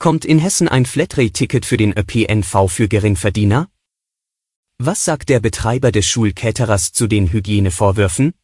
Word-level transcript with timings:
Kommt 0.00 0.24
in 0.24 0.38
Hessen 0.38 0.68
ein 0.68 0.86
Flatrate-Ticket 0.86 1.66
für 1.66 1.76
den 1.76 1.92
ÖPNV 1.92 2.68
für 2.68 2.86
Geringverdiener? 2.86 3.68
Was 4.78 5.04
sagt 5.04 5.28
der 5.28 5.40
Betreiber 5.40 5.90
des 5.90 6.06
Schulcaterers 6.06 6.92
zu 6.92 7.08
den 7.08 7.32
Hygienevorwürfen? 7.32 8.34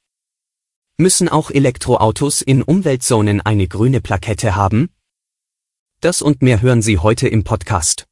Müssen 0.97 1.29
auch 1.29 1.53
Elektroautos 1.53 2.43
in 2.43 2.61
Umweltzonen 2.65 3.41
eine 3.41 3.69
grüne 3.69 4.01
Plakette 4.01 4.57
haben? 4.57 4.91
Das 6.01 6.23
und 6.23 6.43
mehr 6.43 6.61
hören 6.61 6.83
Sie 6.83 6.99
heute 6.99 7.29
im 7.29 7.45
Podcast. 7.45 8.09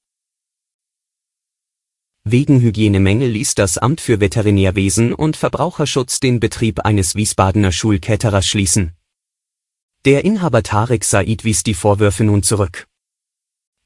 Wegen 2.22 2.61
Hygienemängel 2.61 3.28
ließ 3.28 3.56
das 3.56 3.77
Amt 3.77 4.00
für 4.00 4.20
Veterinärwesen 4.20 5.12
und 5.12 5.36
Verbraucherschutz 5.36 6.20
den 6.20 6.38
Betrieb 6.38 6.84
eines 6.84 7.16
Wiesbadener 7.16 7.72
Schulcaterers 7.72 8.47
schließen. 8.47 8.92
Der 10.05 10.24
Inhaber 10.24 10.62
Tarek 10.62 11.02
Said 11.02 11.42
wies 11.42 11.64
die 11.64 11.74
Vorwürfe 11.74 12.22
nun 12.22 12.45
zurück. 12.45 12.86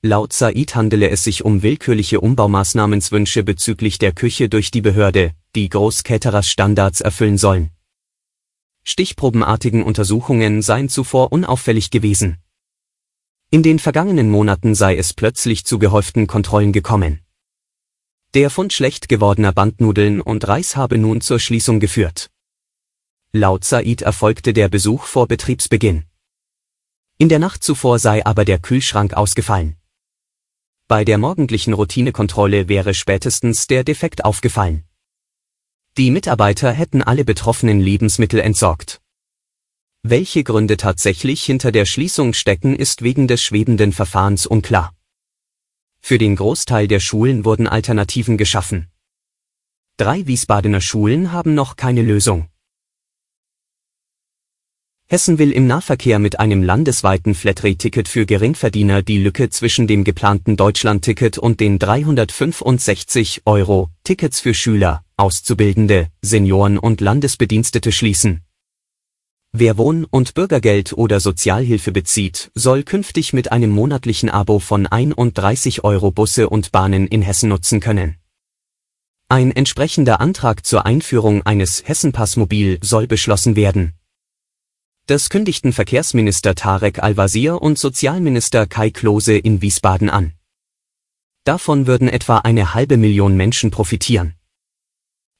Laut 0.02 0.32
Said 0.32 0.74
handele 0.74 1.10
es 1.10 1.24
sich 1.24 1.44
um 1.44 1.62
willkürliche 1.62 2.20
Umbaumaßnahmenswünsche 2.20 3.42
bezüglich 3.42 3.98
der 3.98 4.12
Küche 4.12 4.48
durch 4.48 4.70
die 4.70 4.82
Behörde, 4.82 5.32
die 5.54 5.68
Großcaterers 5.68 6.48
Standards 6.48 7.00
erfüllen 7.00 7.38
sollen. 7.38 7.70
Stichprobenartigen 8.84 9.82
Untersuchungen 9.82 10.62
seien 10.62 10.88
zuvor 10.88 11.32
unauffällig 11.32 11.90
gewesen. 11.90 12.36
In 13.50 13.62
den 13.62 13.78
vergangenen 13.78 14.30
Monaten 14.30 14.74
sei 14.74 14.96
es 14.96 15.12
plötzlich 15.12 15.64
zu 15.64 15.78
gehäuften 15.78 16.26
Kontrollen 16.26 16.72
gekommen. 16.72 17.20
Der 18.34 18.50
Fund 18.50 18.72
schlecht 18.72 19.08
gewordener 19.08 19.52
Bandnudeln 19.52 20.20
und 20.20 20.46
Reis 20.46 20.76
habe 20.76 20.98
nun 20.98 21.20
zur 21.20 21.40
Schließung 21.40 21.80
geführt. 21.80 22.30
Laut 23.32 23.64
Said 23.64 24.02
erfolgte 24.02 24.52
der 24.52 24.68
Besuch 24.68 25.04
vor 25.04 25.26
Betriebsbeginn. 25.26 26.04
In 27.18 27.28
der 27.28 27.38
Nacht 27.38 27.64
zuvor 27.64 27.98
sei 27.98 28.24
aber 28.24 28.44
der 28.44 28.58
Kühlschrank 28.58 29.14
ausgefallen. 29.14 29.76
Bei 30.88 31.04
der 31.04 31.18
morgendlichen 31.18 31.72
Routinekontrolle 31.72 32.68
wäre 32.68 32.94
spätestens 32.94 33.66
der 33.66 33.82
Defekt 33.82 34.24
aufgefallen. 34.24 34.84
Die 35.96 36.12
Mitarbeiter 36.12 36.70
hätten 36.70 37.02
alle 37.02 37.24
betroffenen 37.24 37.80
Lebensmittel 37.80 38.38
entsorgt. 38.38 39.00
Welche 40.04 40.44
Gründe 40.44 40.76
tatsächlich 40.76 41.42
hinter 41.42 41.72
der 41.72 41.86
Schließung 41.86 42.34
stecken, 42.34 42.76
ist 42.76 43.02
wegen 43.02 43.26
des 43.26 43.42
schwebenden 43.42 43.92
Verfahrens 43.92 44.46
unklar. 44.46 44.94
Für 46.00 46.18
den 46.18 46.36
Großteil 46.36 46.86
der 46.86 47.00
Schulen 47.00 47.44
wurden 47.44 47.66
Alternativen 47.66 48.36
geschaffen. 48.36 48.86
Drei 49.96 50.24
Wiesbadener 50.28 50.80
Schulen 50.80 51.32
haben 51.32 51.54
noch 51.54 51.74
keine 51.74 52.02
Lösung. 52.02 52.48
Hessen 55.08 55.38
will 55.38 55.52
im 55.52 55.68
Nahverkehr 55.68 56.18
mit 56.18 56.40
einem 56.40 56.64
landesweiten 56.64 57.36
Flatrate-Ticket 57.36 58.08
für 58.08 58.26
Geringverdiener 58.26 59.02
die 59.02 59.22
Lücke 59.22 59.50
zwischen 59.50 59.86
dem 59.86 60.02
geplanten 60.02 60.56
Deutschland-Ticket 60.56 61.38
und 61.38 61.60
den 61.60 61.78
365 61.78 63.42
Euro 63.44 63.90
Tickets 64.02 64.40
für 64.40 64.52
Schüler, 64.52 65.04
Auszubildende, 65.16 66.08
Senioren 66.22 66.76
und 66.76 67.00
Landesbedienstete 67.00 67.92
schließen. 67.92 68.42
Wer 69.52 69.78
Wohn- 69.78 70.06
und 70.06 70.34
Bürgergeld 70.34 70.92
oder 70.92 71.20
Sozialhilfe 71.20 71.92
bezieht, 71.92 72.50
soll 72.56 72.82
künftig 72.82 73.32
mit 73.32 73.52
einem 73.52 73.70
monatlichen 73.70 74.28
Abo 74.28 74.58
von 74.58 74.88
31 74.88 75.84
Euro 75.84 76.10
Busse 76.10 76.50
und 76.50 76.72
Bahnen 76.72 77.06
in 77.06 77.22
Hessen 77.22 77.50
nutzen 77.50 77.78
können. 77.78 78.16
Ein 79.28 79.52
entsprechender 79.52 80.20
Antrag 80.20 80.66
zur 80.66 80.84
Einführung 80.84 81.42
eines 81.42 81.86
Hessenpassmobil 81.86 82.80
soll 82.82 83.06
beschlossen 83.06 83.54
werden. 83.54 83.92
Das 85.08 85.28
kündigten 85.28 85.72
Verkehrsminister 85.72 86.56
Tarek 86.56 87.00
Al-Wazir 87.00 87.62
und 87.62 87.78
Sozialminister 87.78 88.66
Kai 88.66 88.90
Klose 88.90 89.38
in 89.38 89.62
Wiesbaden 89.62 90.10
an. 90.10 90.32
Davon 91.44 91.86
würden 91.86 92.08
etwa 92.08 92.38
eine 92.38 92.74
halbe 92.74 92.96
Million 92.96 93.36
Menschen 93.36 93.70
profitieren. 93.70 94.34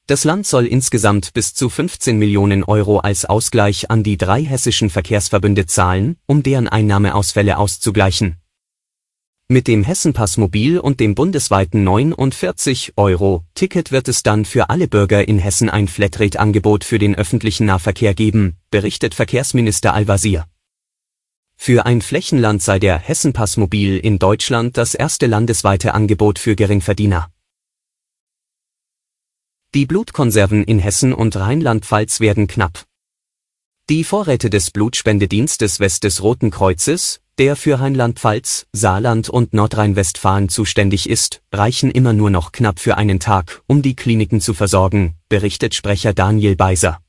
Das 0.05 0.23
Land 0.23 0.47
soll 0.47 0.67
insgesamt 0.67 1.33
bis 1.33 1.53
zu 1.53 1.67
15 1.67 2.17
Millionen 2.17 2.63
Euro 2.63 2.99
als 2.99 3.25
Ausgleich 3.25 3.91
an 3.91 4.03
die 4.03 4.15
drei 4.15 4.41
hessischen 4.41 4.89
Verkehrsverbünde 4.89 5.65
zahlen, 5.65 6.15
um 6.27 6.43
deren 6.43 6.69
Einnahmeausfälle 6.69 7.57
auszugleichen. 7.57 8.37
Mit 9.49 9.69
dem 9.69 9.85
Hessenpass 9.85 10.35
Mobil 10.35 10.77
und 10.77 10.99
dem 10.99 11.15
bundesweiten 11.15 11.85
49 11.85 12.95
Euro 12.97 13.45
Ticket 13.55 13.93
wird 13.93 14.09
es 14.09 14.21
dann 14.21 14.43
für 14.43 14.69
alle 14.69 14.89
Bürger 14.89 15.25
in 15.25 15.39
Hessen 15.39 15.69
ein 15.69 15.87
Flatrate-Angebot 15.87 16.83
für 16.83 16.99
den 16.99 17.15
öffentlichen 17.15 17.65
Nahverkehr 17.65 18.13
geben, 18.13 18.57
berichtet 18.71 19.13
Verkehrsminister 19.13 19.93
Al-Wazir. 19.93 20.47
Für 21.55 21.85
ein 21.85 22.01
Flächenland 22.01 22.61
sei 22.61 22.77
der 22.77 22.99
Hessenpass 22.99 23.55
Mobil 23.55 23.97
in 23.97 24.19
Deutschland 24.19 24.75
das 24.75 24.95
erste 24.95 25.27
landesweite 25.27 25.93
Angebot 25.93 26.39
für 26.39 26.57
Geringverdiener. 26.57 27.31
Die 29.73 29.85
Blutkonserven 29.85 30.65
in 30.65 30.79
Hessen 30.79 31.13
und 31.13 31.37
Rheinland-Pfalz 31.37 32.19
werden 32.19 32.47
knapp. 32.47 32.83
Die 33.89 34.03
Vorräte 34.03 34.49
des 34.49 34.71
Blutspendedienstes 34.71 35.79
West 35.79 36.03
des 36.03 36.21
Roten 36.21 36.51
Kreuzes, 36.51 37.21
der 37.37 37.55
für 37.55 37.79
Rheinland-Pfalz, 37.79 38.67
Saarland 38.73 39.29
und 39.29 39.53
Nordrhein-Westfalen 39.53 40.49
zuständig 40.49 41.09
ist, 41.09 41.41
reichen 41.53 41.89
immer 41.89 42.11
nur 42.11 42.29
noch 42.29 42.51
knapp 42.51 42.81
für 42.81 42.97
einen 42.97 43.21
Tag, 43.21 43.61
um 43.65 43.81
die 43.81 43.95
Kliniken 43.95 44.41
zu 44.41 44.53
versorgen, 44.53 45.15
berichtet 45.29 45.73
Sprecher 45.73 46.13
Daniel 46.13 46.57
Beiser. 46.57 46.99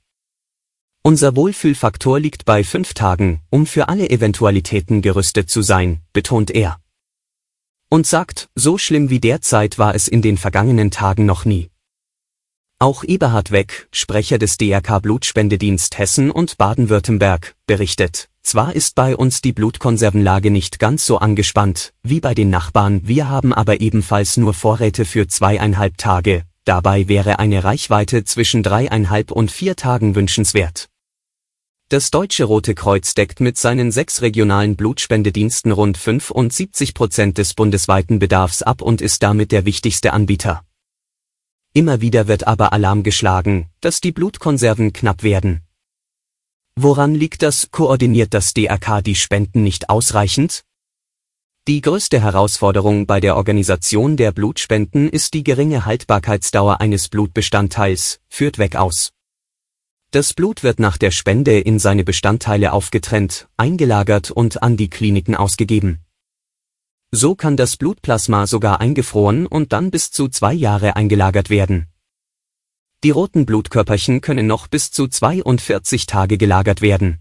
Unser 1.03 1.35
Wohlfühlfaktor 1.35 2.21
liegt 2.21 2.45
bei 2.45 2.63
fünf 2.63 2.95
Tagen, 2.95 3.41
um 3.51 3.67
für 3.67 3.89
alle 3.89 4.09
Eventualitäten 4.09 5.03
gerüstet 5.03 5.51
zu 5.51 5.63
sein, 5.63 6.03
betont 6.13 6.53
er. 6.53 6.79
Und 7.91 8.07
sagt, 8.07 8.51
so 8.55 8.79
schlimm 8.79 9.11
wie 9.11 9.19
derzeit 9.19 9.81
war 9.81 9.97
es 9.97 10.07
in 10.07 10.23
den 10.23 10.39
vergangenen 10.39 10.93
Tagen 10.93 11.27
noch 11.27 11.45
nie. 11.45 11.71
Auch 12.81 13.03
Eberhard 13.03 13.51
Weck, 13.51 13.89
Sprecher 13.91 14.39
des 14.39 14.57
DRK 14.57 15.01
Blutspendedienst 15.01 15.99
Hessen 15.99 16.31
und 16.31 16.59
Baden-Württemberg, 16.59 17.57
berichtet, 17.67 18.29
zwar 18.41 18.73
ist 18.73 18.95
bei 18.95 19.17
uns 19.17 19.41
die 19.41 19.53
Blutkonservenlage 19.53 20.53
nicht 20.53 20.79
ganz 20.79 21.05
so 21.05 21.19
angespannt, 21.19 21.93
wie 22.05 22.21
bei 22.21 22.35
den 22.35 22.51
Nachbarn, 22.51 23.01
wir 23.03 23.29
haben 23.29 23.53
aber 23.53 23.81
ebenfalls 23.81 24.37
nur 24.37 24.55
Vorräte 24.55 25.05
für 25.07 25.27
zweieinhalb 25.27 25.99
Tage, 25.99 26.45
dabei 26.65 27.09
wäre 27.09 27.41
eine 27.41 27.65
Reichweite 27.65 28.23
zwischen 28.23 28.63
dreieinhalb 28.63 29.33
und 29.33 29.51
vier 29.51 29.75
Tagen 29.75 30.15
wünschenswert. 30.15 30.89
Das 31.89 32.13
Deutsche 32.13 32.45
Rote 32.45 32.77
Kreuz 32.77 33.13
deckt 33.15 33.41
mit 33.41 33.57
seinen 33.57 33.91
sechs 33.91 34.23
regionalen 34.23 34.77
Blutspendediensten 34.77 35.73
rund 35.73 35.99
75 35.99 36.95
Prozent 36.95 37.39
des 37.39 37.55
bundesweiten 37.55 38.21
Bedarfs 38.21 38.63
ab 38.63 38.83
und 38.83 39.01
ist 39.01 39.25
damit 39.25 39.51
der 39.51 39.65
wichtigste 39.65 40.13
Anbieter. 40.13 40.63
Immer 41.79 42.01
wieder 42.01 42.27
wird 42.27 42.45
aber 42.45 42.73
Alarm 42.73 43.05
geschlagen, 43.05 43.69
dass 43.81 44.01
die 44.01 44.11
Blutkonserven 44.11 44.93
knapp 44.93 45.23
werden. 45.23 45.61
Woran 46.75 47.15
liegt 47.15 47.43
das? 47.43 47.71
Koordiniert 47.71 48.35
das 48.35 48.53
DRK 48.53 49.01
die 49.01 49.15
Spenden 49.15 49.63
nicht 49.63 49.89
ausreichend? 49.89 50.65
Die 51.69 51.81
größte 51.81 52.21
Herausforderung 52.21 53.07
bei 53.07 53.21
der 53.21 53.37
Organisation 53.37 54.17
der 54.17 54.33
Blutspenden 54.33 55.09
ist 55.09 55.35
die 55.35 55.45
geringe 55.45 55.85
Haltbarkeitsdauer 55.85 56.81
eines 56.81 57.09
Blutbestandteils, 57.11 58.19
führt 58.29 58.59
weg 58.59 58.75
aus. 58.75 59.13
Das 60.11 60.35
Blut 60.35 60.65
wird 60.65 60.81
nach 60.81 60.97
der 60.97 61.13
Spende 61.13 61.61
in 61.61 61.79
seine 61.79 62.03
Bestandteile 62.03 62.73
aufgetrennt, 62.73 63.47
eingelagert 63.57 64.33
und 64.33 64.65
an 64.65 64.77
die 64.77 64.91
Kliniken 64.91 65.37
ausgegeben. 65.37 66.01
So 67.11 67.35
kann 67.35 67.57
das 67.57 67.79
Blutplasma 67.79 68.47
sogar 68.47 68.81
eingefroren 68.81 69.47
und 69.47 69.73
dann 69.73 69.91
bis 69.91 70.11
zu 70.11 70.29
zwei 70.29 70.53
Jahre 70.53 70.95
eingelagert 70.95 71.49
werden. 71.49 71.87
Die 73.03 73.11
roten 73.11 73.47
Blutkörperchen 73.47 74.21
können 74.21 74.47
noch 74.47 74.67
bis 74.67 74.91
zu 74.91 75.09
42 75.09 76.05
Tage 76.07 76.37
gelagert 76.37 76.83
werden. 76.83 77.21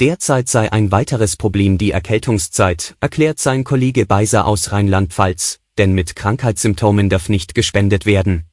Derzeit 0.00 0.48
sei 0.48 0.72
ein 0.72 0.90
weiteres 0.90 1.36
Problem 1.36 1.78
die 1.78 1.92
Erkältungszeit, 1.92 2.96
erklärt 2.98 3.38
sein 3.38 3.62
Kollege 3.62 4.06
Beiser 4.06 4.44
aus 4.44 4.72
Rheinland-Pfalz, 4.72 5.60
denn 5.78 5.92
mit 5.92 6.16
Krankheitssymptomen 6.16 7.08
darf 7.08 7.28
nicht 7.28 7.54
gespendet 7.54 8.06
werden. 8.06 8.46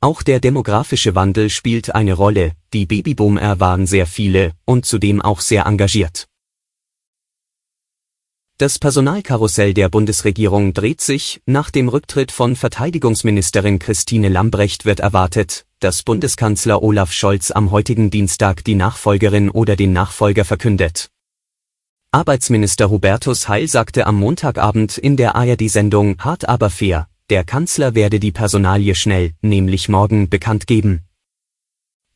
Auch 0.00 0.22
der 0.22 0.38
demografische 0.38 1.16
Wandel 1.16 1.50
spielt 1.50 1.92
eine 1.92 2.12
Rolle, 2.12 2.52
die 2.72 2.86
Babyboomer 2.86 3.58
waren 3.58 3.84
sehr 3.84 4.06
viele 4.06 4.52
und 4.64 4.86
zudem 4.86 5.20
auch 5.20 5.40
sehr 5.40 5.66
engagiert. 5.66 6.27
Das 8.60 8.80
Personalkarussell 8.80 9.72
der 9.72 9.88
Bundesregierung 9.88 10.74
dreht 10.74 11.00
sich, 11.00 11.40
nach 11.46 11.70
dem 11.70 11.88
Rücktritt 11.88 12.32
von 12.32 12.56
Verteidigungsministerin 12.56 13.78
Christine 13.78 14.28
Lambrecht 14.28 14.84
wird 14.84 14.98
erwartet, 14.98 15.64
dass 15.78 16.02
Bundeskanzler 16.02 16.82
Olaf 16.82 17.12
Scholz 17.12 17.52
am 17.52 17.70
heutigen 17.70 18.10
Dienstag 18.10 18.64
die 18.64 18.74
Nachfolgerin 18.74 19.48
oder 19.48 19.76
den 19.76 19.92
Nachfolger 19.92 20.44
verkündet. 20.44 21.08
Arbeitsminister 22.10 22.90
Hubertus 22.90 23.48
Heil 23.48 23.68
sagte 23.68 24.08
am 24.08 24.16
Montagabend 24.16 24.98
in 24.98 25.16
der 25.16 25.36
ARD-Sendung 25.36 26.18
Hart 26.18 26.48
aber 26.48 26.68
fair, 26.68 27.06
der 27.30 27.44
Kanzler 27.44 27.94
werde 27.94 28.18
die 28.18 28.32
Personalie 28.32 28.96
schnell, 28.96 29.34
nämlich 29.40 29.88
morgen, 29.88 30.30
bekannt 30.30 30.66
geben. 30.66 31.07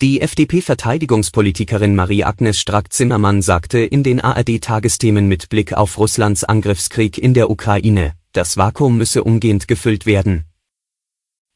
Die 0.03 0.21
FDP-Verteidigungspolitikerin 0.21 1.95
Marie-Agnes 1.95 2.59
Strack-Zimmermann 2.59 3.41
sagte 3.41 3.79
in 3.79 4.03
den 4.03 4.21
ARD-Tagesthemen 4.21 5.29
mit 5.29 5.49
Blick 5.49 5.75
auf 5.75 5.97
Russlands 5.97 6.43
Angriffskrieg 6.43 7.19
in 7.19 7.35
der 7.35 7.51
Ukraine, 7.51 8.15
das 8.33 8.57
Vakuum 8.57 8.97
müsse 8.97 9.23
umgehend 9.23 9.69
gefüllt 9.69 10.05
werden. 10.05 10.45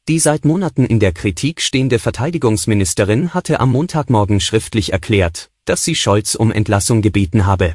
Die 0.07 0.19
seit 0.19 0.45
Monaten 0.45 0.85
in 0.85 1.01
der 1.01 1.11
Kritik 1.11 1.59
stehende 1.59 1.99
Verteidigungsministerin 1.99 3.33
hatte 3.33 3.59
am 3.59 3.73
Montagmorgen 3.73 4.39
schriftlich 4.39 4.93
erklärt, 4.93 5.51
dass 5.65 5.83
sie 5.83 5.95
Scholz 5.95 6.33
um 6.33 6.49
Entlassung 6.49 7.01
gebeten 7.01 7.45
habe. 7.45 7.73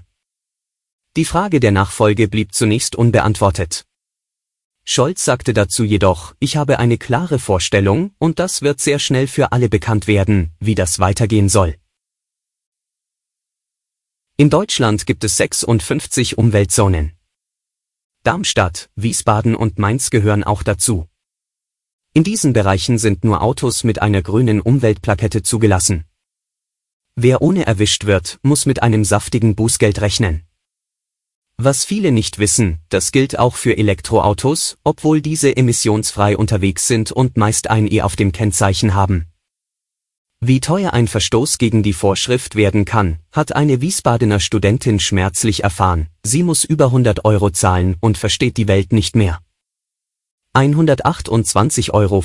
Die 1.18 1.26
Frage 1.26 1.60
der 1.60 1.72
Nachfolge 1.72 2.28
blieb 2.28 2.54
zunächst 2.54 2.96
unbeantwortet. 2.96 3.84
Scholz 4.84 5.24
sagte 5.24 5.52
dazu 5.52 5.84
jedoch, 5.84 6.34
ich 6.40 6.56
habe 6.56 6.78
eine 6.78 6.98
klare 6.98 7.38
Vorstellung, 7.38 8.14
und 8.18 8.38
das 8.38 8.62
wird 8.62 8.80
sehr 8.80 8.98
schnell 8.98 9.26
für 9.26 9.52
alle 9.52 9.68
bekannt 9.68 10.06
werden, 10.06 10.52
wie 10.58 10.74
das 10.74 10.98
weitergehen 10.98 11.48
soll. 11.48 11.76
In 14.36 14.50
Deutschland 14.50 15.06
gibt 15.06 15.22
es 15.24 15.36
56 15.36 16.36
Umweltzonen. 16.36 17.12
Darmstadt, 18.24 18.90
Wiesbaden 18.96 19.54
und 19.54 19.78
Mainz 19.78 20.10
gehören 20.10 20.42
auch 20.42 20.62
dazu. 20.62 21.08
In 22.12 22.24
diesen 22.24 22.52
Bereichen 22.52 22.98
sind 22.98 23.24
nur 23.24 23.40
Autos 23.40 23.84
mit 23.84 24.02
einer 24.02 24.20
grünen 24.20 24.60
Umweltplakette 24.60 25.42
zugelassen. 25.42 26.04
Wer 27.14 27.40
ohne 27.40 27.66
erwischt 27.66 28.04
wird, 28.04 28.38
muss 28.42 28.66
mit 28.66 28.82
einem 28.82 29.04
saftigen 29.04 29.54
Bußgeld 29.54 30.00
rechnen. 30.00 30.42
Was 31.58 31.84
viele 31.84 32.12
nicht 32.12 32.38
wissen, 32.38 32.78
das 32.88 33.12
gilt 33.12 33.38
auch 33.38 33.54
für 33.54 33.76
Elektroautos, 33.76 34.78
obwohl 34.84 35.20
diese 35.20 35.56
emissionsfrei 35.56 36.36
unterwegs 36.36 36.86
sind 36.88 37.12
und 37.12 37.36
meist 37.36 37.70
ein 37.70 37.90
E 37.90 38.02
auf 38.02 38.16
dem 38.16 38.32
Kennzeichen 38.32 38.94
haben. 38.94 39.26
Wie 40.40 40.58
teuer 40.58 40.92
ein 40.92 41.06
Verstoß 41.06 41.58
gegen 41.58 41.84
die 41.84 41.92
Vorschrift 41.92 42.56
werden 42.56 42.84
kann, 42.84 43.20
hat 43.30 43.54
eine 43.54 43.80
Wiesbadener 43.80 44.40
Studentin 44.40 44.98
schmerzlich 44.98 45.62
erfahren. 45.62 46.08
Sie 46.24 46.42
muss 46.42 46.64
über 46.64 46.86
100 46.86 47.24
Euro 47.24 47.50
zahlen 47.50 47.96
und 48.00 48.18
versteht 48.18 48.56
die 48.56 48.66
Welt 48.66 48.92
nicht 48.92 49.14
mehr. 49.14 49.38
128,50 50.54 51.90
Euro 51.92 52.24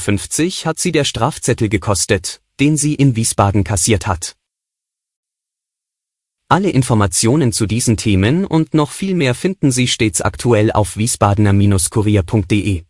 hat 0.66 0.80
sie 0.80 0.92
der 0.92 1.04
Strafzettel 1.04 1.70
gekostet, 1.70 2.42
den 2.60 2.76
sie 2.76 2.96
in 2.96 3.16
Wiesbaden 3.16 3.64
kassiert 3.64 4.08
hat. 4.08 4.37
Alle 6.50 6.70
Informationen 6.70 7.52
zu 7.52 7.66
diesen 7.66 7.98
Themen 7.98 8.46
und 8.46 8.74
noch 8.74 8.92
viel 8.92 9.16
mehr 9.16 9.36
finden 9.36 9.70
Sie 9.70 9.86
stets 9.86 10.22
aktuell 10.22 10.72
auf 10.72 10.96
wiesbadener-kurier.de. 10.96 12.84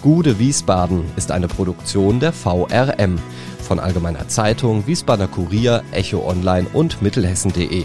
Gude 0.00 0.38
Wiesbaden 0.38 1.02
ist 1.16 1.32
eine 1.32 1.48
Produktion 1.48 2.20
der 2.20 2.32
VRM 2.32 3.18
von 3.58 3.80
Allgemeiner 3.80 4.28
Zeitung, 4.28 4.86
Wiesbadener 4.86 5.26
Kurier, 5.26 5.82
Echo 5.90 6.24
Online 6.24 6.68
und 6.72 7.02
Mittelhessen.de. 7.02 7.82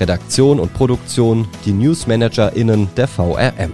Redaktion 0.00 0.58
und 0.58 0.74
Produktion 0.74 1.46
die 1.66 1.72
NewsmanagerInnen 1.72 2.88
der 2.96 3.06
VRM. 3.06 3.72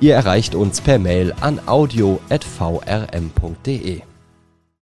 Ihr 0.00 0.14
erreicht 0.14 0.54
uns 0.54 0.80
per 0.80 1.00
Mail 1.00 1.34
an 1.40 1.60
audio.vrm.de. 1.66 2.42